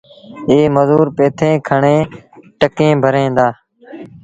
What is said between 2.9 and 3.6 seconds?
ڀريٚݩ دآ۔